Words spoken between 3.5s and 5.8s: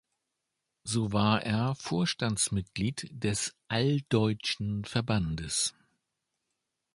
Alldeutschen Verbandes.